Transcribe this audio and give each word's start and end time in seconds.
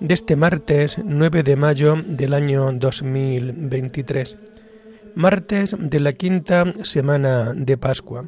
de 0.00 0.14
este 0.14 0.36
martes 0.36 0.98
9 1.04 1.42
de 1.42 1.56
mayo 1.56 1.96
del 2.06 2.34
año 2.34 2.72
2023, 2.72 4.38
martes 5.14 5.76
de 5.78 6.00
la 6.00 6.12
quinta 6.12 6.64
semana 6.82 7.52
de 7.54 7.76
Pascua. 7.76 8.24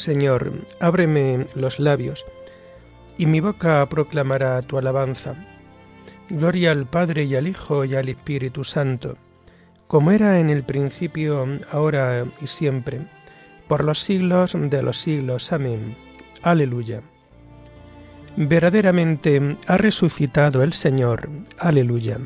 Señor, 0.00 0.52
ábreme 0.80 1.46
los 1.54 1.78
labios, 1.78 2.24
y 3.18 3.26
mi 3.26 3.40
boca 3.40 3.86
proclamará 3.88 4.62
tu 4.62 4.78
alabanza. 4.78 5.34
Gloria 6.30 6.70
al 6.70 6.86
Padre 6.86 7.24
y 7.24 7.34
al 7.36 7.46
Hijo 7.46 7.84
y 7.84 7.94
al 7.94 8.08
Espíritu 8.08 8.64
Santo, 8.64 9.16
como 9.86 10.10
era 10.10 10.40
en 10.40 10.48
el 10.48 10.62
principio, 10.62 11.46
ahora 11.70 12.24
y 12.40 12.46
siempre, 12.46 13.00
por 13.68 13.84
los 13.84 13.98
siglos 13.98 14.56
de 14.58 14.82
los 14.82 14.96
siglos. 14.96 15.52
Amén. 15.52 15.96
Aleluya. 16.42 17.02
Verdaderamente 18.36 19.56
ha 19.66 19.76
resucitado 19.76 20.62
el 20.62 20.72
Señor. 20.72 21.28
Aleluya. 21.58 22.18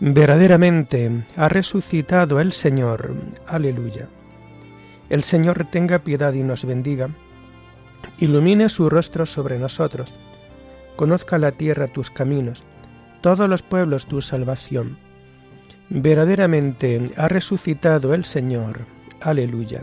Verdaderamente 0.00 1.24
ha 1.36 1.48
resucitado 1.48 2.40
el 2.40 2.52
Señor. 2.52 3.14
Aleluya. 3.46 4.08
El 5.12 5.24
Señor 5.24 5.66
tenga 5.68 5.98
piedad 5.98 6.32
y 6.32 6.42
nos 6.42 6.64
bendiga. 6.64 7.10
Ilumine 8.16 8.70
su 8.70 8.88
rostro 8.88 9.26
sobre 9.26 9.58
nosotros. 9.58 10.14
Conozca 10.96 11.36
la 11.36 11.52
tierra 11.52 11.86
tus 11.86 12.08
caminos, 12.08 12.62
todos 13.20 13.46
los 13.46 13.60
pueblos 13.60 14.06
tu 14.06 14.22
salvación. 14.22 14.96
Verdaderamente 15.90 17.10
ha 17.18 17.28
resucitado 17.28 18.14
el 18.14 18.24
Señor. 18.24 18.86
Aleluya. 19.20 19.82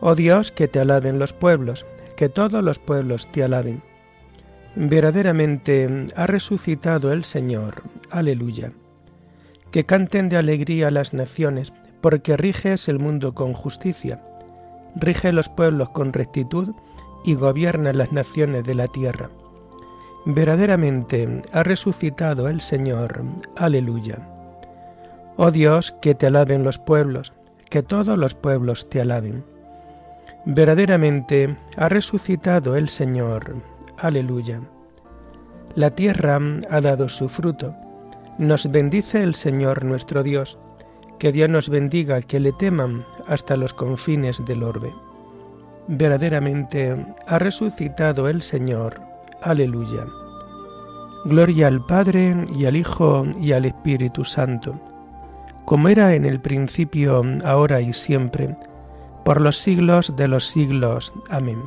Oh 0.00 0.14
Dios, 0.14 0.52
que 0.52 0.68
te 0.68 0.80
alaben 0.80 1.18
los 1.18 1.32
pueblos, 1.32 1.86
que 2.14 2.28
todos 2.28 2.62
los 2.62 2.78
pueblos 2.78 3.32
te 3.32 3.44
alaben. 3.44 3.80
Verdaderamente 4.76 6.04
ha 6.16 6.26
resucitado 6.26 7.14
el 7.14 7.24
Señor. 7.24 7.82
Aleluya. 8.10 8.72
Que 9.70 9.86
canten 9.86 10.28
de 10.28 10.36
alegría 10.36 10.90
las 10.90 11.14
naciones, 11.14 11.72
porque 12.00 12.36
riges 12.36 12.88
el 12.88 12.98
mundo 12.98 13.34
con 13.34 13.52
justicia, 13.52 14.20
rige 14.94 15.32
los 15.32 15.48
pueblos 15.48 15.90
con 15.90 16.12
rectitud 16.12 16.74
y 17.24 17.34
gobierna 17.34 17.92
las 17.92 18.12
naciones 18.12 18.64
de 18.64 18.74
la 18.74 18.86
tierra. 18.86 19.30
Verdaderamente 20.24 21.42
ha 21.52 21.62
resucitado 21.62 22.48
el 22.48 22.60
Señor. 22.60 23.22
Aleluya. 23.56 24.18
Oh 25.36 25.50
Dios, 25.50 25.94
que 26.02 26.14
te 26.14 26.26
alaben 26.26 26.64
los 26.64 26.78
pueblos, 26.78 27.32
que 27.70 27.82
todos 27.82 28.18
los 28.18 28.34
pueblos 28.34 28.88
te 28.90 29.00
alaben. 29.00 29.44
Verdaderamente 30.44 31.56
ha 31.76 31.88
resucitado 31.88 32.76
el 32.76 32.88
Señor. 32.88 33.56
Aleluya. 33.98 34.60
La 35.74 35.90
tierra 35.90 36.40
ha 36.70 36.80
dado 36.80 37.08
su 37.08 37.28
fruto. 37.28 37.74
Nos 38.38 38.70
bendice 38.70 39.22
el 39.22 39.34
Señor 39.34 39.84
nuestro 39.84 40.22
Dios 40.22 40.58
que 41.18 41.32
Dios 41.32 41.48
nos 41.48 41.68
bendiga, 41.68 42.20
que 42.22 42.40
le 42.40 42.52
teman 42.52 43.04
hasta 43.26 43.56
los 43.56 43.74
confines 43.74 44.44
del 44.44 44.62
orbe. 44.62 44.92
Verdaderamente 45.88 46.96
ha 47.26 47.38
resucitado 47.38 48.28
el 48.28 48.42
Señor. 48.42 49.00
Aleluya. 49.42 50.06
Gloria 51.24 51.66
al 51.66 51.84
Padre 51.84 52.36
y 52.54 52.66
al 52.66 52.76
Hijo 52.76 53.26
y 53.40 53.52
al 53.52 53.64
Espíritu 53.64 54.24
Santo, 54.24 54.74
como 55.64 55.88
era 55.88 56.14
en 56.14 56.24
el 56.24 56.40
principio, 56.40 57.22
ahora 57.44 57.80
y 57.80 57.92
siempre, 57.92 58.56
por 59.24 59.40
los 59.40 59.58
siglos 59.58 60.14
de 60.16 60.28
los 60.28 60.44
siglos. 60.44 61.12
Amén. 61.28 61.60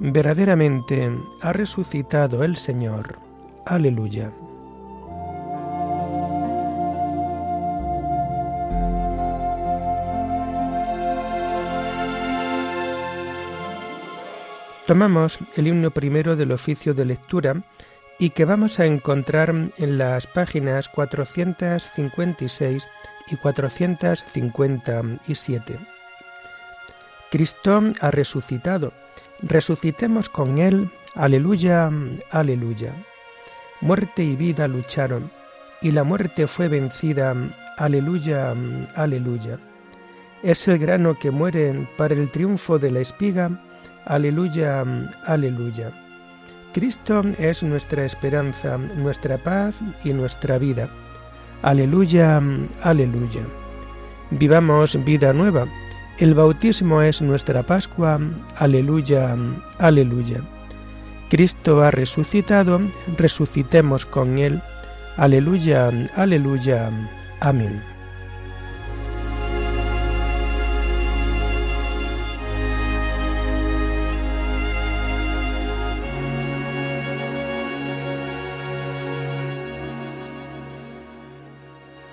Verdaderamente 0.00 1.10
ha 1.40 1.52
resucitado 1.52 2.42
el 2.42 2.56
Señor. 2.56 3.16
Aleluya. 3.64 4.30
Tomamos 14.92 15.38
el 15.56 15.68
himno 15.68 15.90
primero 15.90 16.36
del 16.36 16.52
oficio 16.52 16.92
de 16.92 17.06
lectura 17.06 17.56
y 18.18 18.28
que 18.28 18.44
vamos 18.44 18.78
a 18.78 18.84
encontrar 18.84 19.54
en 19.78 19.96
las 19.96 20.26
páginas 20.26 20.90
456 20.90 22.86
y 23.30 23.36
457. 23.36 25.78
Cristo 27.30 27.82
ha 28.02 28.10
resucitado. 28.10 28.92
Resucitemos 29.40 30.28
con 30.28 30.58
Él. 30.58 30.90
Aleluya, 31.14 31.90
aleluya. 32.30 32.92
Muerte 33.80 34.22
y 34.22 34.36
vida 34.36 34.68
lucharon, 34.68 35.30
y 35.80 35.92
la 35.92 36.04
muerte 36.04 36.46
fue 36.46 36.68
vencida. 36.68 37.34
Aleluya, 37.78 38.54
aleluya. 38.94 39.58
Es 40.42 40.68
el 40.68 40.76
grano 40.76 41.18
que 41.18 41.30
muere 41.30 41.88
para 41.96 42.12
el 42.12 42.30
triunfo 42.30 42.78
de 42.78 42.90
la 42.90 43.00
espiga 43.00 43.58
Aleluya, 44.06 44.84
aleluya. 45.26 45.92
Cristo 46.72 47.22
es 47.38 47.62
nuestra 47.62 48.04
esperanza, 48.04 48.78
nuestra 48.78 49.38
paz 49.38 49.80
y 50.04 50.12
nuestra 50.12 50.58
vida. 50.58 50.88
Aleluya, 51.62 52.40
aleluya. 52.82 53.42
Vivamos 54.30 55.04
vida 55.04 55.32
nueva. 55.32 55.66
El 56.18 56.34
bautismo 56.34 57.02
es 57.02 57.20
nuestra 57.20 57.62
Pascua. 57.62 58.18
Aleluya, 58.56 59.36
aleluya. 59.78 60.40
Cristo 61.28 61.82
ha 61.82 61.90
resucitado, 61.90 62.80
resucitemos 63.16 64.04
con 64.06 64.38
Él. 64.38 64.60
Aleluya, 65.16 65.90
aleluya. 66.16 66.90
Amén. 67.40 67.91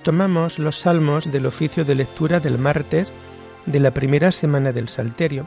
Tomamos 0.09 0.57
los 0.57 0.75
salmos 0.75 1.31
del 1.31 1.45
oficio 1.45 1.85
de 1.85 1.93
lectura 1.93 2.39
del 2.39 2.57
martes 2.57 3.13
de 3.67 3.79
la 3.79 3.91
primera 3.91 4.31
semana 4.31 4.71
del 4.71 4.89
Salterio 4.89 5.45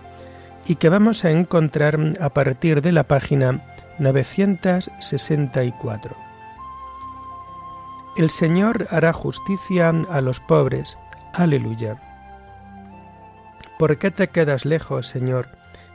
y 0.69 0.77
que 0.77 0.89
vamos 0.89 1.25
a 1.25 1.33
encontrar 1.33 1.99
a 2.21 2.29
partir 2.29 2.81
de 2.81 2.93
la 2.93 3.03
página 3.03 3.61
964. 3.99 6.15
El 8.17 8.31
Señor 8.31 8.87
hará 8.91 9.13
justicia 9.13 9.93
a 10.09 10.21
los 10.21 10.39
pobres. 10.39 10.97
Aleluya. 11.35 12.01
¿Por 13.81 13.99
qué 13.99 14.13
te 14.13 14.29
quedas 14.29 14.65
lejos, 14.65 15.09
Señor, 15.09 15.49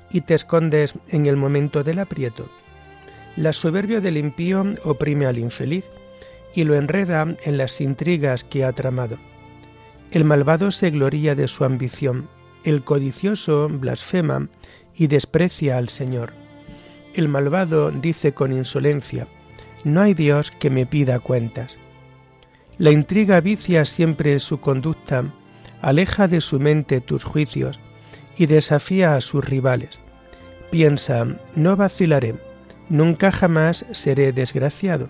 y 0.09 0.19
te 0.19 0.33
escondes 0.33 0.95
en 1.07 1.25
el 1.25 1.37
momento 1.37 1.85
del 1.85 1.99
aprieto? 1.99 2.49
La 3.37 3.53
soberbia 3.53 4.01
del 4.01 4.17
impío 4.17 4.65
oprime 4.83 5.25
al 5.25 5.37
infeliz 5.37 5.89
y 6.53 6.63
lo 6.63 6.75
enreda 6.75 7.35
en 7.43 7.57
las 7.57 7.81
intrigas 7.81 8.43
que 8.43 8.63
ha 8.63 8.73
tramado. 8.73 9.17
El 10.11 10.23
malvado 10.23 10.71
se 10.71 10.89
gloría 10.89 11.35
de 11.35 11.47
su 11.47 11.65
ambición, 11.65 12.29
el 12.63 12.83
codicioso 12.83 13.67
blasfema 13.69 14.47
y 14.95 15.07
desprecia 15.07 15.77
al 15.77 15.89
Señor. 15.89 16.33
El 17.13 17.27
malvado 17.27 17.91
dice 17.91 18.33
con 18.33 18.51
insolencia, 18.51 19.27
no 19.83 20.01
hay 20.01 20.13
Dios 20.13 20.51
que 20.51 20.69
me 20.69 20.85
pida 20.85 21.19
cuentas. 21.19 21.77
La 22.77 22.91
intriga 22.91 23.41
vicia 23.41 23.85
siempre 23.85 24.39
su 24.39 24.59
conducta, 24.59 25.23
aleja 25.81 26.27
de 26.27 26.41
su 26.41 26.59
mente 26.59 27.01
tus 27.01 27.23
juicios 27.23 27.79
y 28.37 28.45
desafía 28.45 29.15
a 29.15 29.21
sus 29.21 29.43
rivales. 29.43 29.99
Piensa, 30.69 31.25
no 31.55 31.75
vacilaré, 31.75 32.35
Nunca 32.89 33.31
jamás 33.31 33.85
seré 33.91 34.31
desgraciado. 34.31 35.09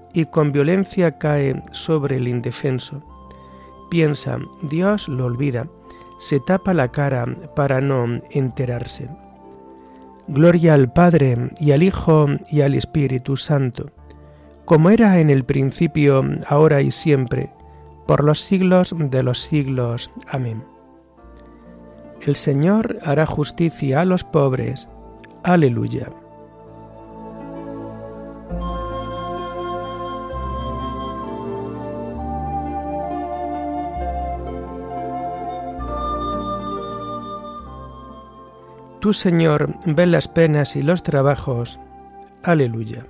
y 0.13 0.25
con 0.25 0.51
violencia 0.51 1.17
cae 1.17 1.61
sobre 1.71 2.17
el 2.17 2.27
indefenso. 2.27 3.01
Piensa, 3.89 4.39
Dios 4.61 5.07
lo 5.07 5.25
olvida, 5.25 5.67
se 6.19 6.39
tapa 6.39 6.73
la 6.73 6.91
cara 6.91 7.25
para 7.55 7.81
no 7.81 8.05
enterarse. 8.31 9.09
Gloria 10.27 10.75
al 10.75 10.91
Padre 10.91 11.51
y 11.59 11.71
al 11.71 11.83
Hijo 11.83 12.27
y 12.49 12.61
al 12.61 12.75
Espíritu 12.75 13.35
Santo, 13.35 13.91
como 14.65 14.89
era 14.89 15.19
en 15.19 15.29
el 15.29 15.43
principio, 15.43 16.23
ahora 16.47 16.81
y 16.81 16.91
siempre, 16.91 17.51
por 18.07 18.23
los 18.23 18.39
siglos 18.39 18.95
de 18.97 19.23
los 19.23 19.39
siglos. 19.39 20.11
Amén. 20.29 20.63
El 22.21 22.35
Señor 22.35 22.99
hará 23.03 23.25
justicia 23.25 24.01
a 24.01 24.05
los 24.05 24.23
pobres. 24.23 24.87
Aleluya. 25.43 26.07
Tú, 39.01 39.13
Señor, 39.13 39.73
ve 39.87 40.05
las 40.05 40.27
penas 40.27 40.75
y 40.75 40.83
los 40.83 41.01
trabajos. 41.01 41.79
Aleluya. 42.43 43.03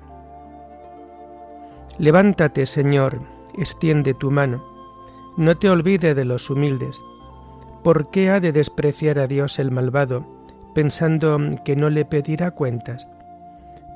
Levántate, 1.97 2.65
Señor, 2.65 3.19
extiende 3.57 4.13
tu 4.13 4.31
mano. 4.31 4.63
No 5.35 5.57
te 5.57 5.69
olvide 5.69 6.15
de 6.15 6.23
los 6.23 6.49
humildes. 6.49 7.01
¿Por 7.83 8.09
qué 8.09 8.29
ha 8.29 8.39
de 8.39 8.53
despreciar 8.53 9.19
a 9.19 9.27
Dios 9.27 9.59
el 9.59 9.69
malvado, 9.69 10.25
pensando 10.73 11.38
que 11.65 11.75
no 11.75 11.89
le 11.89 12.05
pedirá 12.05 12.51
cuentas? 12.51 13.09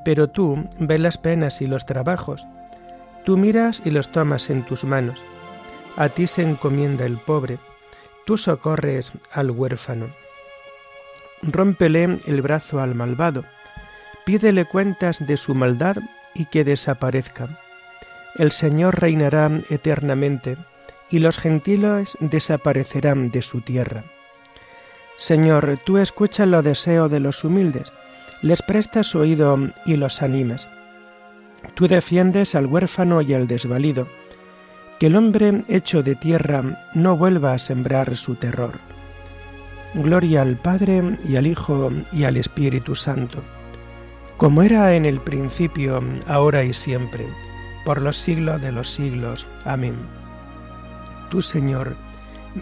Pero 0.03 0.30
tú 0.30 0.68
ve 0.77 1.00
las 1.00 1.18
penas 1.18 1.62
y 1.62 1.68
los 1.68 1.86
trabajos. 1.86 2.45
Tú 3.24 3.38
miras 3.38 3.81
y 3.86 3.91
los 3.91 4.12
tomas 4.12 4.50
en 4.50 4.63
tus 4.63 4.83
manos. 4.83 5.24
A 5.95 6.09
ti 6.09 6.27
se 6.27 6.44
encomienda 6.44 7.06
el 7.06 7.18
pobre. 7.18 7.57
Tú 8.25 8.36
socorres 8.36 9.13
al 9.31 9.50
huérfano. 9.50 10.25
Rómpele 11.42 12.20
el 12.26 12.42
brazo 12.42 12.80
al 12.80 12.96
malvado, 12.96 13.46
pídele 14.26 14.66
cuentas 14.66 15.26
de 15.26 15.38
su 15.38 15.54
maldad 15.56 15.98
y 16.34 16.46
que 16.46 16.64
desaparezca. 16.64 17.48
El 18.36 18.52
Señor 18.52 19.00
reinará 19.00 19.50
eternamente, 19.70 20.58
y 21.10 21.20
los 21.20 21.38
gentiles 21.38 22.18
desaparecerán 22.20 23.32
de 23.32 23.42
su 23.42 23.62
tierra. 23.62 24.04
Señor, 25.18 25.80
tú 25.86 25.98
escuchas 25.98 26.48
los 26.48 26.64
deseos 26.64 27.10
de 27.10 27.20
los 27.20 27.44
humildes, 27.44 27.94
les 28.42 28.62
prestas 28.62 29.16
oído 29.16 29.58
y 29.86 29.96
los 29.96 30.22
animas. 30.22 30.68
Tú 31.74 31.88
defiendes 31.88 32.56
al 32.56 32.66
huérfano 32.66 33.22
y 33.22 33.34
al 33.34 33.48
desvalido, 33.48 34.08
que 35.00 35.08
el 35.08 35.16
hombre 35.16 35.64
hecho 35.68 36.04
de 36.04 36.16
tierra 36.16 36.90
no 36.94 37.18
vuelva 37.18 37.54
a 37.54 37.58
sembrar 37.58 38.16
su 38.18 38.36
terror. 38.36 38.94
Gloria 39.95 40.42
al 40.42 40.57
Padre 40.57 41.18
y 41.25 41.38
al 41.38 41.47
Hijo 41.47 41.89
y 42.12 42.25
al 42.25 42.36
Espíritu 42.36 42.95
Santo, 42.95 43.42
como 44.36 44.62
era 44.62 44.94
en 44.94 45.06
el 45.06 45.21
principio, 45.21 46.03
ahora 46.27 46.65
y 46.65 46.74
siempre, 46.74 47.25
por 47.86 48.01
los 48.01 48.18
siglos 48.18 48.62
de 48.62 48.74
los 48.74 48.89
siglos. 48.89 49.47
Amén. 49.63 49.95
Tu 51.30 51.42
Señor, 51.42 51.95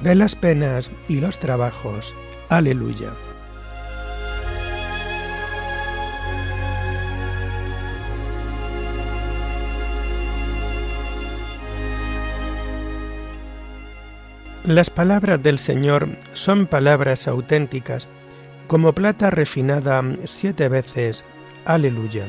ve 0.03 0.13
las 0.13 0.35
penas 0.35 0.91
y 1.07 1.21
los 1.21 1.39
trabajos. 1.39 2.13
Aleluya. 2.50 3.09
Las 14.65 14.89
palabras 14.89 15.44
del 15.44 15.60
Señor 15.60 16.07
son 16.31 16.68
palabras 16.68 17.27
auténticas, 17.27 18.07
como 18.68 18.94
plata 18.94 19.30
refinada 19.30 20.01
siete 20.24 20.69
veces. 20.69 21.25
Aleluya. 21.65 22.24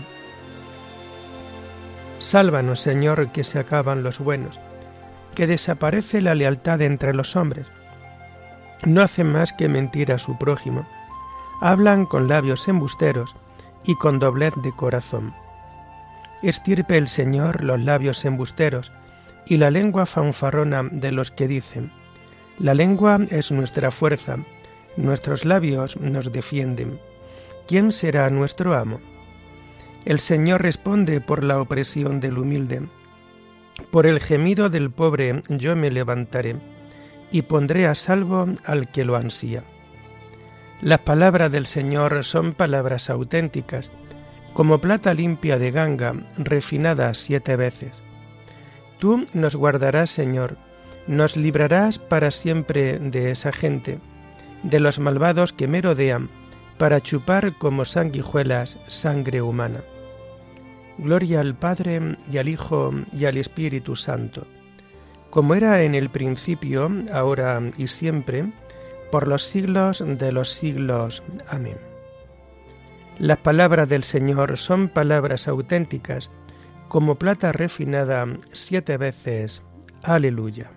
Sálvanos, 2.18 2.80
Señor, 2.80 3.30
que 3.30 3.44
se 3.44 3.60
acaban 3.60 4.02
los 4.02 4.18
buenos, 4.18 4.58
que 5.36 5.46
desaparece 5.46 6.20
la 6.20 6.34
lealtad 6.34 6.82
entre 6.82 7.14
los 7.14 7.36
hombres. 7.36 7.68
No 8.84 9.02
hacen 9.02 9.30
más 9.30 9.52
que 9.52 9.68
mentir 9.68 10.10
a 10.10 10.18
su 10.18 10.36
prójimo, 10.36 10.88
hablan 11.60 12.04
con 12.04 12.26
labios 12.26 12.66
embusteros 12.66 13.36
y 13.84 13.94
con 13.94 14.18
doblez 14.18 14.54
de 14.64 14.72
corazón. 14.72 15.32
Estirpe 16.42 16.96
el 16.96 17.06
Señor 17.06 17.62
los 17.62 17.80
labios 17.80 18.24
embusteros 18.24 18.90
y 19.46 19.58
la 19.58 19.70
lengua 19.70 20.04
fanfarrona 20.04 20.82
de 20.90 21.12
los 21.12 21.30
que 21.30 21.46
dicen, 21.46 21.92
la 22.58 22.74
lengua 22.74 23.18
es 23.30 23.50
nuestra 23.50 23.90
fuerza, 23.90 24.36
nuestros 24.96 25.44
labios 25.44 25.96
nos 25.98 26.32
defienden. 26.32 27.00
¿Quién 27.66 27.92
será 27.92 28.30
nuestro 28.30 28.74
amo? 28.74 29.00
El 30.04 30.20
Señor 30.20 30.62
responde 30.62 31.20
por 31.20 31.42
la 31.42 31.60
opresión 31.60 32.20
del 32.20 32.38
humilde. 32.38 32.82
Por 33.90 34.06
el 34.06 34.20
gemido 34.20 34.68
del 34.68 34.90
pobre 34.90 35.42
yo 35.48 35.74
me 35.74 35.90
levantaré 35.90 36.56
y 37.32 37.42
pondré 37.42 37.86
a 37.86 37.94
salvo 37.94 38.46
al 38.64 38.88
que 38.90 39.04
lo 39.04 39.16
ansía. 39.16 39.64
Las 40.80 41.00
palabras 41.00 41.50
del 41.50 41.66
Señor 41.66 42.22
son 42.22 42.52
palabras 42.52 43.10
auténticas, 43.10 43.90
como 44.52 44.80
plata 44.80 45.14
limpia 45.14 45.58
de 45.58 45.70
ganga, 45.70 46.14
refinada 46.36 47.12
siete 47.14 47.56
veces. 47.56 48.02
Tú 48.98 49.24
nos 49.32 49.56
guardarás, 49.56 50.10
Señor, 50.10 50.56
nos 51.06 51.36
librarás 51.36 51.98
para 51.98 52.30
siempre 52.30 52.98
de 52.98 53.30
esa 53.30 53.52
gente, 53.52 53.98
de 54.62 54.80
los 54.80 54.98
malvados 54.98 55.52
que 55.52 55.68
merodean, 55.68 56.30
para 56.78 57.00
chupar 57.00 57.56
como 57.58 57.84
sanguijuelas 57.84 58.78
sangre 58.86 59.42
humana. 59.42 59.82
Gloria 60.98 61.40
al 61.40 61.54
Padre 61.54 62.16
y 62.30 62.38
al 62.38 62.48
Hijo 62.48 62.92
y 63.16 63.24
al 63.24 63.36
Espíritu 63.36 63.96
Santo, 63.96 64.46
como 65.30 65.54
era 65.54 65.82
en 65.82 65.94
el 65.94 66.10
principio, 66.10 66.90
ahora 67.12 67.60
y 67.76 67.88
siempre, 67.88 68.52
por 69.10 69.28
los 69.28 69.42
siglos 69.42 70.02
de 70.06 70.32
los 70.32 70.50
siglos. 70.50 71.22
Amén. 71.48 71.76
Las 73.18 73.38
palabras 73.38 73.88
del 73.88 74.04
Señor 74.04 74.56
son 74.56 74.88
palabras 74.88 75.46
auténticas, 75.46 76.30
como 76.88 77.16
plata 77.16 77.52
refinada 77.52 78.26
siete 78.52 78.96
veces. 78.96 79.62
Aleluya. 80.02 80.70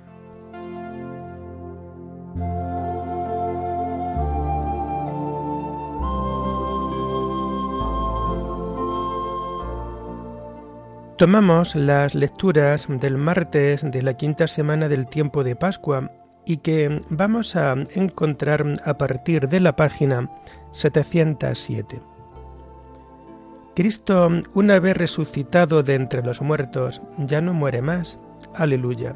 Tomamos 11.18 11.74
las 11.74 12.14
lecturas 12.14 12.86
del 12.88 13.18
martes 13.18 13.82
de 13.82 14.04
la 14.04 14.14
quinta 14.14 14.46
semana 14.46 14.88
del 14.88 15.08
tiempo 15.08 15.44
de 15.44 15.56
Pascua 15.56 16.12
y 16.46 16.58
que 16.58 17.00
vamos 17.10 17.56
a 17.56 17.74
encontrar 17.96 18.64
a 18.86 19.00
partir 19.00 19.50
de 19.50 19.60
la 19.60 19.76
página 19.76 20.30
707. 20.74 22.00
Cristo, 23.76 24.30
una 24.54 24.80
vez 24.80 24.96
resucitado 24.96 25.82
de 25.82 25.96
entre 25.96 26.22
los 26.22 26.44
muertos, 26.44 27.02
ya 27.18 27.42
no 27.42 27.52
muere 27.52 27.82
más. 27.82 28.20
Aleluya. 28.54 29.16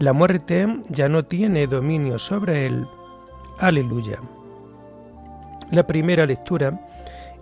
La 0.00 0.12
muerte 0.12 0.66
ya 0.88 1.08
no 1.08 1.24
tiene 1.24 1.68
dominio 1.68 2.18
sobre 2.18 2.66
él. 2.66 2.84
Aleluya. 3.60 4.18
La 5.70 5.86
primera 5.86 6.26
lectura 6.26 6.80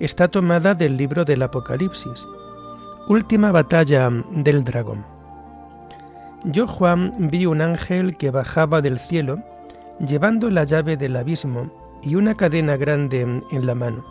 está 0.00 0.28
tomada 0.28 0.74
del 0.74 0.98
libro 0.98 1.24
del 1.24 1.42
Apocalipsis 1.42 2.26
Última 3.10 3.50
batalla 3.50 4.08
del 4.30 4.62
dragón. 4.62 5.04
Yo, 6.44 6.68
Juan, 6.68 7.10
vi 7.18 7.44
un 7.44 7.60
ángel 7.60 8.16
que 8.16 8.30
bajaba 8.30 8.82
del 8.82 9.00
cielo, 9.00 9.42
llevando 9.98 10.48
la 10.48 10.62
llave 10.62 10.96
del 10.96 11.16
abismo 11.16 11.72
y 12.04 12.14
una 12.14 12.36
cadena 12.36 12.76
grande 12.76 13.22
en 13.22 13.66
la 13.66 13.74
mano. 13.74 14.04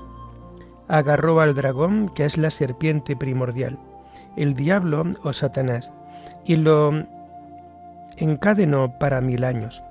Agarró 0.89 1.39
al 1.39 1.55
dragón, 1.55 2.09
que 2.09 2.25
es 2.25 2.37
la 2.37 2.49
serpiente 2.49 3.15
primordial, 3.15 3.79
el 4.35 4.53
diablo 4.53 5.05
o 5.23 5.31
Satanás, 5.31 5.93
y 6.43 6.57
lo 6.57 6.91
encadenó 8.17 8.99
para 8.99 9.21
mil 9.21 9.45
años. 9.45 9.81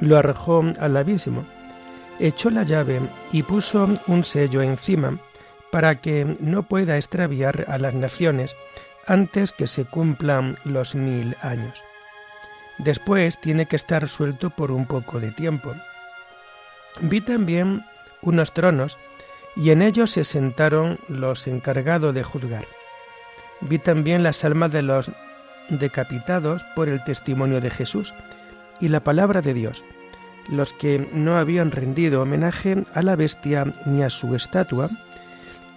Lo 0.00 0.16
arrojó 0.16 0.62
al 0.80 0.96
abismo, 0.96 1.44
echó 2.18 2.48
la 2.48 2.62
llave 2.62 2.98
y 3.30 3.42
puso 3.42 3.86
un 4.06 4.24
sello 4.24 4.62
encima 4.62 5.18
para 5.70 5.94
que 5.96 6.36
no 6.40 6.62
pueda 6.64 6.96
extraviar 6.96 7.66
a 7.68 7.78
las 7.78 7.94
naciones 7.94 8.56
antes 9.06 9.52
que 9.52 9.66
se 9.66 9.84
cumplan 9.84 10.56
los 10.64 10.94
mil 10.94 11.36
años. 11.42 11.82
Después 12.78 13.38
tiene 13.40 13.66
que 13.66 13.76
estar 13.76 14.08
suelto 14.08 14.50
por 14.50 14.70
un 14.70 14.86
poco 14.86 15.20
de 15.20 15.30
tiempo. 15.32 15.74
Vi 17.00 17.20
también 17.20 17.84
unos 18.22 18.52
tronos 18.52 18.98
y 19.56 19.70
en 19.70 19.82
ellos 19.82 20.10
se 20.10 20.24
sentaron 20.24 20.98
los 21.08 21.46
encargados 21.46 22.14
de 22.14 22.22
juzgar. 22.22 22.64
Vi 23.60 23.78
también 23.78 24.22
las 24.22 24.44
almas 24.44 24.72
de 24.72 24.82
los 24.82 25.10
decapitados 25.68 26.64
por 26.74 26.88
el 26.88 27.02
testimonio 27.04 27.60
de 27.60 27.70
Jesús 27.70 28.14
y 28.80 28.88
la 28.88 29.00
palabra 29.00 29.42
de 29.42 29.54
Dios, 29.54 29.84
los 30.48 30.72
que 30.72 31.08
no 31.12 31.36
habían 31.36 31.70
rendido 31.70 32.22
homenaje 32.22 32.82
a 32.94 33.02
la 33.02 33.16
bestia 33.16 33.66
ni 33.84 34.02
a 34.02 34.10
su 34.10 34.34
estatua, 34.34 34.88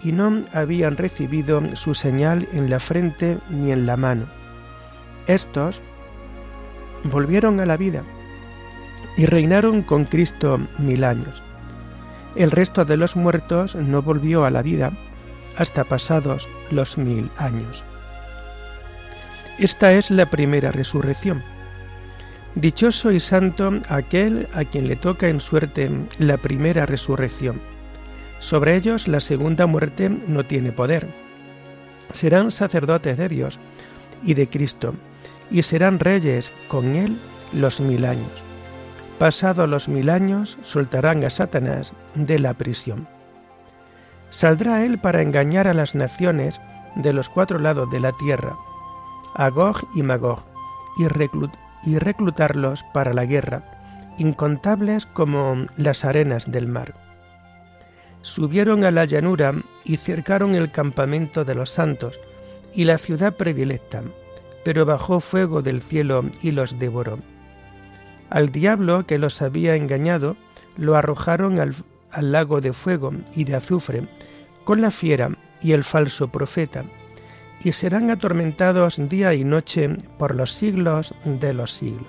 y 0.02 0.12
no 0.12 0.42
habían 0.52 0.96
recibido 0.96 1.62
su 1.76 1.94
señal 1.94 2.48
en 2.52 2.70
la 2.70 2.80
frente 2.80 3.38
ni 3.48 3.72
en 3.72 3.86
la 3.86 3.96
mano. 3.96 4.26
Estos 5.26 5.82
volvieron 7.04 7.60
a 7.60 7.66
la 7.66 7.76
vida 7.76 8.02
y 9.16 9.26
reinaron 9.26 9.82
con 9.82 10.04
Cristo 10.04 10.60
mil 10.78 11.04
años. 11.04 11.42
El 12.36 12.50
resto 12.50 12.84
de 12.84 12.96
los 12.96 13.16
muertos 13.16 13.76
no 13.76 14.02
volvió 14.02 14.44
a 14.44 14.50
la 14.50 14.62
vida 14.62 14.92
hasta 15.56 15.84
pasados 15.84 16.48
los 16.70 16.98
mil 16.98 17.30
años. 17.36 17.84
Esta 19.58 19.92
es 19.92 20.10
la 20.10 20.26
primera 20.26 20.72
resurrección. 20.72 21.42
Dichoso 22.56 23.12
y 23.12 23.20
santo 23.20 23.72
aquel 23.88 24.48
a 24.52 24.64
quien 24.64 24.88
le 24.88 24.96
toca 24.96 25.28
en 25.28 25.40
suerte 25.40 25.90
la 26.18 26.36
primera 26.38 26.86
resurrección. 26.86 27.60
Sobre 28.44 28.76
ellos 28.76 29.08
la 29.08 29.20
segunda 29.20 29.66
muerte 29.66 30.10
no 30.10 30.44
tiene 30.44 30.70
poder. 30.70 31.08
Serán 32.12 32.50
sacerdotes 32.50 33.16
de 33.16 33.30
Dios 33.30 33.58
y 34.22 34.34
de 34.34 34.50
Cristo, 34.50 34.92
y 35.50 35.62
serán 35.62 35.98
reyes 35.98 36.52
con 36.68 36.94
él 36.94 37.16
los 37.54 37.80
mil 37.80 38.04
años. 38.04 38.42
Pasados 39.18 39.66
los 39.66 39.88
mil 39.88 40.10
años, 40.10 40.58
soltarán 40.60 41.24
a 41.24 41.30
Satanás 41.30 41.94
de 42.14 42.38
la 42.38 42.52
prisión. 42.52 43.08
Saldrá 44.28 44.84
él 44.84 44.98
para 44.98 45.22
engañar 45.22 45.66
a 45.66 45.72
las 45.72 45.94
naciones 45.94 46.60
de 46.96 47.14
los 47.14 47.30
cuatro 47.30 47.58
lados 47.58 47.90
de 47.90 48.00
la 48.00 48.12
tierra, 48.12 48.54
a 49.34 49.48
Gog 49.48 49.86
y 49.94 50.02
Magog, 50.02 50.44
y, 50.98 51.90
y 51.90 51.98
reclutarlos 51.98 52.84
para 52.92 53.14
la 53.14 53.24
guerra, 53.24 53.62
incontables 54.18 55.06
como 55.06 55.64
las 55.78 56.04
arenas 56.04 56.52
del 56.52 56.66
mar. 56.66 57.13
Subieron 58.24 58.84
a 58.84 58.90
la 58.90 59.04
llanura 59.04 59.52
y 59.84 59.98
cercaron 59.98 60.54
el 60.54 60.70
campamento 60.70 61.44
de 61.44 61.54
los 61.54 61.68
santos 61.68 62.18
y 62.72 62.84
la 62.84 62.96
ciudad 62.96 63.36
predilecta, 63.36 64.02
pero 64.64 64.86
bajó 64.86 65.20
fuego 65.20 65.60
del 65.60 65.82
cielo 65.82 66.24
y 66.40 66.52
los 66.52 66.78
devoró. 66.78 67.18
Al 68.30 68.48
diablo 68.48 69.04
que 69.04 69.18
los 69.18 69.42
había 69.42 69.76
engañado, 69.76 70.38
lo 70.78 70.96
arrojaron 70.96 71.60
al, 71.60 71.74
al 72.10 72.32
lago 72.32 72.62
de 72.62 72.72
fuego 72.72 73.12
y 73.36 73.44
de 73.44 73.56
azufre, 73.56 74.08
con 74.64 74.80
la 74.80 74.90
fiera 74.90 75.36
y 75.60 75.72
el 75.72 75.84
falso 75.84 76.28
profeta, 76.28 76.82
y 77.62 77.72
serán 77.72 78.10
atormentados 78.10 79.06
día 79.06 79.34
y 79.34 79.44
noche 79.44 79.98
por 80.16 80.34
los 80.34 80.50
siglos 80.50 81.14
de 81.26 81.52
los 81.52 81.72
siglos. 81.72 82.08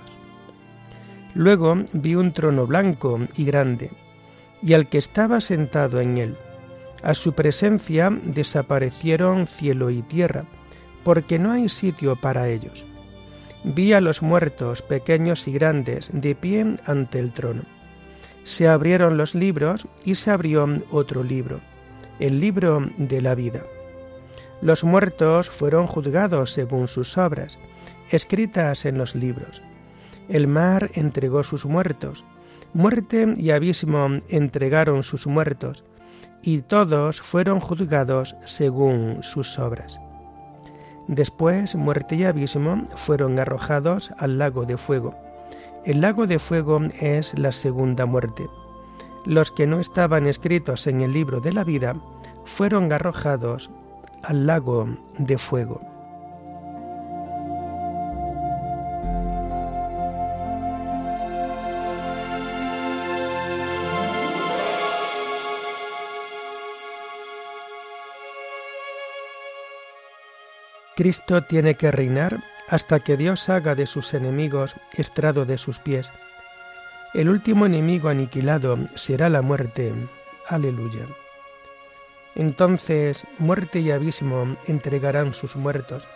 Luego 1.34 1.75
vi 1.91 2.15
un 2.15 2.31
trono 2.31 2.65
blanco 2.65 3.19
y 3.36 3.43
grande, 3.43 3.91
y 4.65 4.74
al 4.74 4.89
que 4.89 4.98
estaba 4.98 5.39
sentado 5.39 6.01
en 6.01 6.17
él. 6.17 6.38
A 7.03 7.13
su 7.13 7.34
presencia 7.34 8.10
desaparecieron 8.10 9.45
cielo 9.45 9.91
y 9.91 10.01
tierra, 10.01 10.45
porque 11.03 11.38
no 11.38 11.51
hay 11.51 11.69
sitio 11.69 12.19
para 12.19 12.50
ellos. 12.50 12.84
Vi 13.63 13.93
a 13.93 14.01
los 14.01 14.24
muertos, 14.24 14.81
pequeños 14.81 15.48
y 15.48 15.51
grandes, 15.51 16.10
de 16.12 16.34
pie 16.34 16.65
ante 16.88 17.19
el 17.19 17.31
trono. 17.31 17.62
Se 18.43 18.67
abrieron 18.67 19.17
los 19.17 19.36
libros 19.36 19.88
y 20.03 20.15
se 20.15 20.31
abrió 20.31 20.67
otro 20.91 21.24
libro, 21.24 21.62
el 22.19 22.39
libro 22.39 22.89
de 22.98 23.22
la 23.22 23.36
vida. 23.36 23.62
Los 24.62 24.84
muertos 24.84 25.50
fueron 25.51 25.86
juzgados 25.86 26.51
según 26.51 26.88
sus 26.88 27.19
obras, 27.19 27.60
escritas 28.10 28.86
en 28.86 28.98
los 28.98 29.13
libros. 29.13 29.62
El 30.27 30.48
mar 30.48 30.89
entregó 30.95 31.43
sus 31.43 31.67
muertos, 31.67 32.25
muerte 32.75 33.34
y 33.38 33.51
abismo 33.51 34.20
entregaron 34.27 35.01
sus 35.01 35.27
muertos, 35.27 35.86
y 36.41 36.60
todos 36.60 37.22
fueron 37.22 37.62
juzgados 37.62 38.36
según 38.44 39.20
sus 39.24 39.58
obras. 39.58 39.98
Después 41.08 41.75
muerte 41.75 42.15
y 42.15 42.25
abismo 42.25 42.84
fueron 42.98 43.39
arrojados 43.39 44.12
al 44.17 44.38
lago 44.38 44.65
de 44.65 44.75
fuego. 44.75 45.15
El 45.86 46.01
lago 46.01 46.27
de 46.27 46.38
fuego 46.38 46.82
es 47.00 47.39
la 47.39 47.53
segunda 47.53 48.05
muerte. 48.05 48.46
Los 49.25 49.53
que 49.53 49.67
no 49.67 49.79
estaban 49.79 50.27
escritos 50.27 50.86
en 50.88 51.00
el 51.00 51.13
libro 51.13 51.39
de 51.39 51.53
la 51.53 51.63
vida 51.63 51.96
fueron 52.44 52.91
arrojados 52.91 53.70
al 54.22 54.48
lago 54.48 54.86
de 55.17 55.38
fuego. 55.38 55.95
Cristo 70.96 71.44
tiene 71.44 71.75
que 71.75 71.92
reinar 71.92 72.40
hasta 72.70 73.00
que 73.00 73.18
Dios 73.18 73.50
haga 73.50 73.75
de 73.75 73.86
sus 73.86 74.14
enemigos 74.14 74.75
estrado 74.94 75.46
de 75.46 75.58
sus 75.58 75.80
pies. 75.80 76.12
El 77.14 77.30
último 77.30 77.66
enemigo 77.66 78.10
aniquilado 78.10 78.78
será 78.96 79.30
la 79.30 79.42
muerte. 79.42 79.94
Aleluya. 80.48 81.06
Entonces 82.36 83.25
muerte 83.40 83.80
y 83.80 83.92
abismo 83.92 84.58
entregarán 84.68 85.34
sus 85.34 85.56
muertos, 85.56 86.08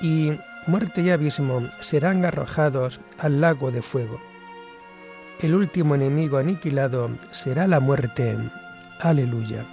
y 0.00 0.32
muerte 0.66 1.02
y 1.02 1.10
abismo 1.10 1.68
serán 1.80 2.24
arrojados 2.24 3.00
al 3.18 3.40
lago 3.40 3.70
de 3.70 3.82
fuego. 3.82 4.20
El 5.40 5.54
último 5.54 5.94
enemigo 5.94 6.38
aniquilado 6.38 7.10
será 7.32 7.66
la 7.66 7.80
muerte. 7.80 8.36
Aleluya. 9.00 9.66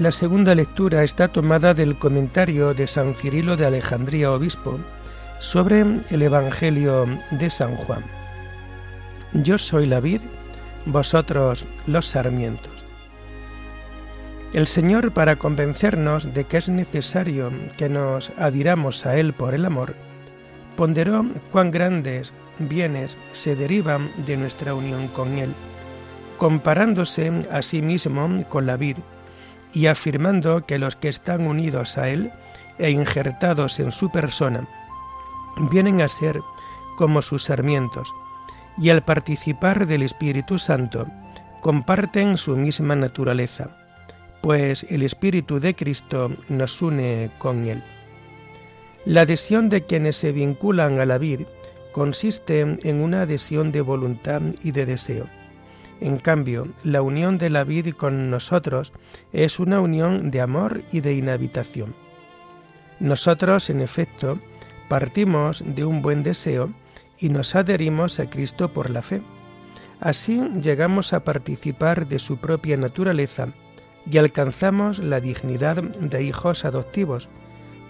La 0.00 0.10
segunda 0.10 0.56
lectura 0.56 1.04
está 1.04 1.28
tomada 1.28 1.72
del 1.72 1.96
comentario 1.96 2.74
de 2.74 2.88
San 2.88 3.14
Cirilo 3.14 3.56
de 3.56 3.64
Alejandría, 3.64 4.32
obispo, 4.32 4.80
sobre 5.38 5.84
el 6.10 6.22
Evangelio 6.22 7.06
de 7.30 7.48
San 7.48 7.76
Juan. 7.76 8.02
Yo 9.34 9.56
soy 9.56 9.86
la 9.86 10.00
vid, 10.00 10.20
vosotros 10.84 11.64
los 11.86 12.06
sarmientos. 12.06 12.84
El 14.52 14.66
Señor, 14.66 15.12
para 15.12 15.36
convencernos 15.36 16.34
de 16.34 16.42
que 16.42 16.56
es 16.56 16.68
necesario 16.68 17.52
que 17.76 17.88
nos 17.88 18.32
adhiramos 18.36 19.06
a 19.06 19.16
Él 19.16 19.32
por 19.32 19.54
el 19.54 19.64
amor, 19.64 19.94
ponderó 20.76 21.24
cuán 21.52 21.70
grandes 21.70 22.32
bienes 22.58 23.16
se 23.32 23.54
derivan 23.54 24.10
de 24.26 24.38
nuestra 24.38 24.74
unión 24.74 25.06
con 25.06 25.38
Él, 25.38 25.52
comparándose 26.36 27.30
a 27.52 27.62
sí 27.62 27.80
mismo 27.80 28.44
con 28.48 28.66
la 28.66 28.76
vid 28.76 28.96
y 29.74 29.88
afirmando 29.88 30.64
que 30.64 30.78
los 30.78 30.96
que 30.96 31.08
están 31.08 31.46
unidos 31.46 31.98
a 31.98 32.08
Él 32.08 32.32
e 32.78 32.90
injertados 32.90 33.80
en 33.80 33.92
su 33.92 34.10
persona 34.10 34.66
vienen 35.70 36.00
a 36.00 36.08
ser 36.08 36.40
como 36.96 37.22
sus 37.22 37.44
sarmientos, 37.44 38.12
y 38.78 38.90
al 38.90 39.04
participar 39.04 39.86
del 39.86 40.02
Espíritu 40.02 40.58
Santo 40.58 41.06
comparten 41.60 42.36
su 42.36 42.56
misma 42.56 42.94
naturaleza, 42.96 43.76
pues 44.42 44.86
el 44.90 45.02
Espíritu 45.02 45.58
de 45.58 45.74
Cristo 45.74 46.30
nos 46.48 46.80
une 46.82 47.30
con 47.38 47.66
Él. 47.66 47.82
La 49.04 49.22
adhesión 49.22 49.68
de 49.68 49.82
quienes 49.82 50.16
se 50.16 50.32
vinculan 50.32 51.00
a 51.00 51.06
la 51.06 51.18
vid 51.18 51.42
consiste 51.92 52.60
en 52.60 53.02
una 53.02 53.22
adhesión 53.22 53.70
de 53.70 53.80
voluntad 53.80 54.40
y 54.62 54.72
de 54.72 54.86
deseo 54.86 55.26
en 56.04 56.18
cambio, 56.18 56.68
la 56.82 57.00
unión 57.00 57.38
de 57.38 57.48
la 57.48 57.64
vid 57.64 57.94
con 57.94 58.28
nosotros 58.28 58.92
es 59.32 59.58
una 59.58 59.80
unión 59.80 60.30
de 60.30 60.42
amor 60.42 60.82
y 60.92 61.00
de 61.00 61.14
inhabitación. 61.14 61.94
Nosotros, 63.00 63.70
en 63.70 63.80
efecto, 63.80 64.38
partimos 64.90 65.64
de 65.66 65.86
un 65.86 66.02
buen 66.02 66.22
deseo 66.22 66.68
y 67.18 67.30
nos 67.30 67.54
adherimos 67.54 68.20
a 68.20 68.28
Cristo 68.28 68.70
por 68.70 68.90
la 68.90 69.00
fe. 69.00 69.22
Así 69.98 70.42
llegamos 70.60 71.14
a 71.14 71.24
participar 71.24 72.06
de 72.06 72.18
su 72.18 72.36
propia 72.36 72.76
naturaleza 72.76 73.48
y 74.04 74.18
alcanzamos 74.18 74.98
la 74.98 75.20
dignidad 75.20 75.82
de 75.82 76.22
hijos 76.22 76.66
adoptivos, 76.66 77.30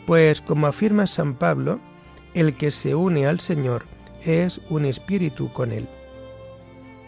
pues 0.07 0.41
como 0.41 0.69
afirma 0.69 1.09
San 1.09 1.35
Pablo, 1.35 1.81
el 2.35 2.55
que 2.55 2.71
se 2.71 2.95
une 2.95 3.27
al 3.27 3.41
Señor 3.41 3.87
es 4.25 4.61
un 4.71 4.85
espíritu 4.85 5.53
con 5.53 5.73
él. 5.73 5.89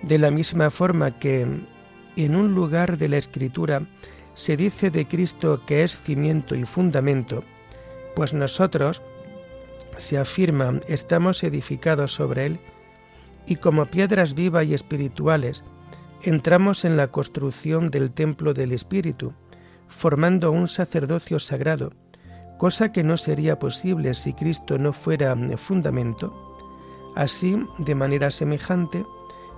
De 0.07 0.19
la 0.19 0.31
misma 0.31 0.71
forma 0.71 1.19
que 1.19 1.45
en 2.15 2.37
un 2.37 2.55
lugar 2.55 2.97
de 2.97 3.09
la 3.09 3.17
Escritura 3.17 3.83
se 4.35 4.57
dice 4.57 4.91
de 4.91 5.09
Cristo 5.09 5.63
que 5.67 5.83
es 5.83 5.97
cimiento 5.97 6.55
y 6.55 6.65
fundamento, 6.65 7.43
pues 8.15 8.33
nosotros, 8.33 9.03
se 9.97 10.17
afirma, 10.17 10.79
estamos 10.87 11.43
edificados 11.43 12.15
sobre 12.15 12.47
él, 12.47 12.61
y 13.47 13.57
como 13.57 13.85
piedras 13.87 14.35
vivas 14.35 14.67
y 14.67 14.75
espirituales, 14.75 15.65
entramos 16.23 16.85
en 16.85 16.97
la 16.97 17.09
construcción 17.09 17.89
del 17.89 18.13
templo 18.13 18.55
del 18.55 18.71
Espíritu, 18.71 19.33
formando 19.89 20.53
un 20.53 20.69
sacerdocio 20.69 21.41
sagrado, 21.41 21.95
cosa 22.59 22.93
que 22.93 23.03
no 23.03 23.17
sería 23.17 23.59
posible 23.59 24.15
si 24.15 24.35
Cristo 24.35 24.79
no 24.79 24.93
fuera 24.93 25.37
fundamento. 25.57 26.33
Así, 27.17 27.57
de 27.79 27.95
manera 27.97 28.31
semejante, 28.31 29.05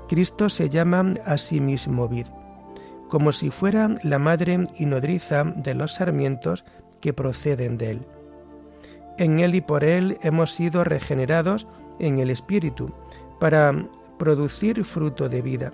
Cristo 0.08 0.48
se 0.48 0.68
llama 0.68 1.12
a 1.24 1.36
sí 1.36 1.60
mismo 1.60 2.08
vid, 2.08 2.26
como 3.08 3.30
si 3.30 3.50
fuera 3.50 3.94
la 4.02 4.18
madre 4.18 4.66
y 4.76 4.86
nodriza 4.86 5.44
de 5.44 5.74
los 5.74 5.94
sarmientos 5.94 6.64
que 7.00 7.12
proceden 7.12 7.78
de 7.78 7.90
él. 7.90 8.06
En 9.18 9.40
él 9.40 9.54
y 9.54 9.60
por 9.60 9.84
él 9.84 10.18
hemos 10.22 10.52
sido 10.52 10.84
regenerados 10.84 11.66
en 11.98 12.18
el 12.18 12.30
Espíritu, 12.30 12.92
para 13.38 13.72
producir 14.18 14.84
fruto 14.84 15.28
de 15.28 15.42
vida, 15.42 15.72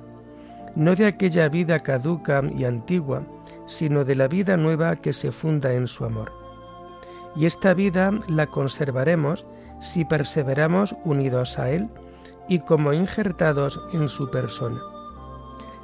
no 0.74 0.94
de 0.94 1.06
aquella 1.06 1.48
vida 1.48 1.78
caduca 1.78 2.42
y 2.54 2.64
antigua, 2.64 3.22
sino 3.66 4.04
de 4.04 4.16
la 4.16 4.28
vida 4.28 4.56
nueva 4.56 4.96
que 4.96 5.12
se 5.12 5.32
funda 5.32 5.72
en 5.72 5.86
su 5.86 6.04
amor. 6.04 6.32
Y 7.36 7.46
esta 7.46 7.74
vida 7.74 8.10
la 8.28 8.46
conservaremos 8.46 9.46
si 9.80 10.04
perseveramos 10.04 10.94
unidos 11.04 11.58
a 11.58 11.70
Él 11.70 11.88
y 12.48 12.60
como 12.60 12.92
injertados 12.92 13.80
en 13.92 14.08
su 14.08 14.30
persona. 14.30 14.80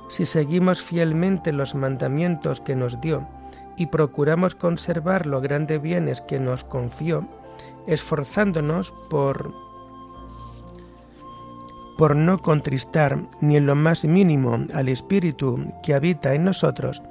Si 0.09 0.27
seguimos 0.27 0.83
fielmente 0.83 1.53
los 1.53 1.75
mandamientos 1.75 2.61
que 2.61 2.75
nos 2.75 3.01
dio 3.01 3.27
y 3.77 3.87
procuramos 3.87 4.55
conservar 4.55 5.27
los 5.27 5.43
grandes 5.43 5.81
bienes 5.81 6.21
que 6.21 6.41
nos 6.41 6.65
confió, 6.65 7.27
esforzándonos 7.87 8.93
por 9.09 9.53
por 11.97 12.17
no 12.17 12.39
contristar 12.39 13.19
ni 13.43 13.59
en 13.59 13.67
lo 13.67 13.75
más 13.75 14.07
mínimo 14.07 14.59
al 14.73 14.89
Espíritu 14.89 15.71
que 15.83 15.93
habita 15.93 16.35
en 16.35 16.45
nosotros, 16.45 17.03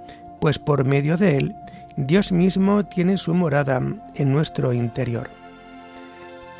pues 0.41 0.57
por 0.57 0.83
medio 0.83 1.15
de 1.15 1.37
él 1.37 1.55
Dios 1.95 2.31
mismo 2.31 2.85
tiene 2.85 3.17
su 3.17 3.33
morada 3.33 3.81
en 4.15 4.31
nuestro 4.31 4.73
interior. 4.73 5.38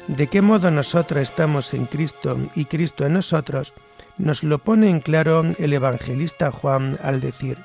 ¿De 0.09 0.25
qué 0.25 0.41
modo 0.41 0.71
nosotros 0.71 1.21
estamos 1.21 1.71
en 1.75 1.85
Cristo 1.85 2.35
y 2.55 2.65
Cristo 2.65 3.05
en 3.05 3.13
nosotros? 3.13 3.75
Nos 4.17 4.43
lo 4.43 4.57
pone 4.57 4.89
en 4.89 5.01
claro 5.01 5.43
el 5.59 5.71
evangelista 5.71 6.51
Juan 6.51 6.97
al 7.03 7.19
decir, 7.19 7.59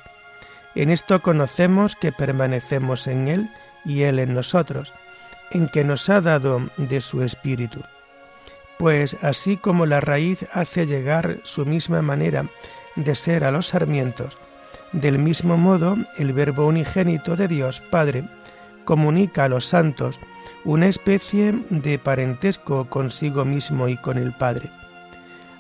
en 0.75 0.91
esto 0.91 1.23
conocemos 1.23 1.97
que 1.97 2.13
permanecemos 2.13 3.07
en 3.07 3.29
Él 3.29 3.51
y 3.87 4.03
Él 4.03 4.19
en 4.19 4.35
nosotros, 4.35 4.93
en 5.53 5.69
que 5.69 5.85
nos 5.85 6.11
ha 6.11 6.21
dado 6.21 6.69
de 6.77 7.01
su 7.01 7.23
Espíritu. 7.23 7.81
Pues 8.79 9.17
así 9.23 9.57
como 9.57 9.87
la 9.87 10.01
raíz 10.01 10.45
hace 10.53 10.85
llegar 10.85 11.39
su 11.45 11.65
misma 11.65 12.03
manera 12.03 12.45
de 12.95 13.15
ser 13.15 13.45
a 13.45 13.53
los 13.53 13.69
sarmientos, 13.69 14.37
del 14.93 15.19
mismo 15.19 15.57
modo 15.57 15.97
el 16.19 16.35
Verbo 16.35 16.67
unigénito 16.67 17.37
de 17.37 17.49
Dios 17.49 17.81
Padre 17.81 18.25
comunica 18.85 19.45
a 19.45 19.49
los 19.49 19.65
santos 19.65 20.21
una 20.65 20.87
especie 20.87 21.65
de 21.71 21.99
parentesco 21.99 22.87
consigo 22.87 23.45
mismo 23.45 23.89
y 23.89 23.97
con 23.97 24.19
el 24.19 24.33
Padre, 24.33 24.71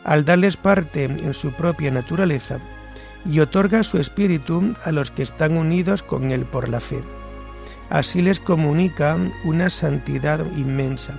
al 0.05 0.25
darles 0.25 0.57
parte 0.57 1.05
en 1.05 1.35
su 1.35 1.53
propia 1.53 1.91
naturaleza, 1.91 2.59
y 3.27 3.41
otorga 3.41 3.83
su 3.83 3.99
espíritu 3.99 4.75
a 4.85 4.93
los 4.93 5.11
que 5.11 5.23
están 5.23 5.57
unidos 5.57 6.03
con 6.03 6.31
Él 6.31 6.45
por 6.45 6.69
la 6.69 6.81
fe. 6.81 7.01
Así 7.89 8.21
les 8.21 8.41
comunica 8.41 9.17
una 9.45 9.71
santidad 9.71 10.45
inmensa 10.57 11.15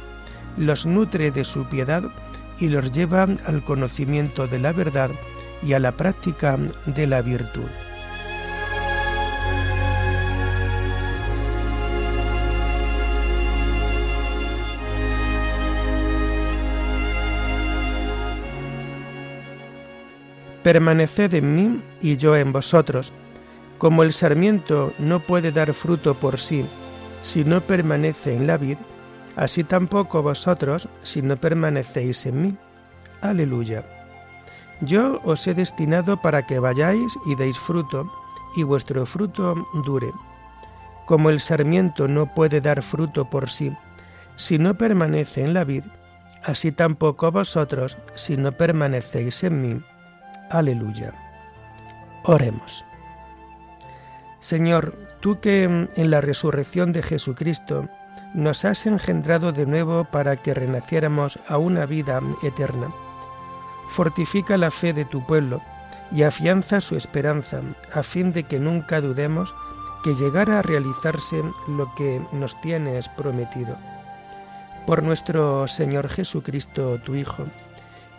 los 0.57 0.85
nutre 0.85 1.31
de 1.31 1.43
su 1.43 1.65
piedad 1.65 2.03
y 2.59 2.69
los 2.69 2.91
lleva 2.91 3.23
al 3.23 3.63
conocimiento 3.63 4.47
de 4.47 4.59
la 4.59 4.71
verdad 4.71 5.11
y 5.61 5.73
a 5.73 5.79
la 5.79 5.91
práctica 5.91 6.57
de 6.85 7.07
la 7.07 7.21
virtud. 7.21 7.69
Permaneced 20.65 21.31
en 21.35 21.53
mí 21.53 21.83
y 22.01 22.17
yo 22.17 22.35
en 22.35 22.51
vosotros. 22.51 23.13
Como 23.77 24.01
el 24.01 24.13
sarmiento 24.13 24.93
no 24.97 25.19
puede 25.19 25.51
dar 25.51 25.71
fruto 25.75 26.15
por 26.15 26.39
sí 26.39 26.65
si 27.21 27.43
no 27.43 27.61
permanece 27.61 28.35
en 28.35 28.47
la 28.47 28.57
vid, 28.57 28.77
así 29.35 29.63
tampoco 29.63 30.23
vosotros 30.23 30.89
si 31.03 31.21
no 31.21 31.37
permanecéis 31.37 32.25
en 32.25 32.41
mí. 32.41 32.57
Aleluya. 33.21 33.83
Yo 34.81 35.21
os 35.23 35.45
he 35.45 35.53
destinado 35.53 36.19
para 36.19 36.47
que 36.47 36.57
vayáis 36.57 37.15
y 37.27 37.35
deis 37.35 37.59
fruto, 37.59 38.11
y 38.55 38.63
vuestro 38.63 39.05
fruto 39.05 39.53
dure. 39.85 40.11
Como 41.05 41.29
el 41.29 41.41
sarmiento 41.41 42.07
no 42.07 42.33
puede 42.33 42.59
dar 42.59 42.81
fruto 42.81 43.29
por 43.29 43.51
sí, 43.51 43.71
si 44.35 44.57
no 44.57 44.75
permanece 44.75 45.43
en 45.43 45.53
la 45.53 45.63
vid, 45.63 45.83
así 46.43 46.71
tampoco 46.71 47.31
vosotros 47.31 47.99
si 48.15 48.35
no 48.35 48.51
permanecéis 48.51 49.43
en 49.43 49.61
mí. 49.61 49.83
Aleluya. 50.49 51.13
Oremos. 52.23 52.85
Señor, 54.39 54.97
tú 55.21 55.39
que 55.39 55.63
en 55.63 56.11
la 56.11 56.21
resurrección 56.21 56.91
de 56.91 57.01
Jesucristo 57.01 57.87
nos 58.33 58.65
has 58.65 58.85
engendrado 58.85 59.51
de 59.51 59.65
nuevo 59.65 60.03
para 60.03 60.35
que 60.35 60.53
renaciéramos 60.53 61.39
a 61.47 61.57
una 61.57 61.85
vida 61.85 62.21
eterna. 62.43 62.87
Fortifica 63.89 64.57
la 64.57 64.71
fe 64.71 64.93
de 64.93 65.05
tu 65.05 65.25
pueblo 65.25 65.61
y 66.11 66.23
afianza 66.23 66.81
su 66.81 66.95
esperanza, 66.95 67.61
a 67.93 68.03
fin 68.03 68.31
de 68.31 68.43
que 68.43 68.59
nunca 68.59 69.01
dudemos 69.01 69.53
que 70.03 70.13
llegara 70.13 70.59
a 70.59 70.61
realizarse 70.61 71.41
lo 71.67 71.93
que 71.95 72.21
nos 72.31 72.59
tienes 72.61 73.09
prometido. 73.09 73.75
Por 74.85 75.01
nuestro 75.01 75.67
Señor 75.67 76.09
Jesucristo, 76.09 76.99
tu 77.03 77.15
Hijo, 77.15 77.45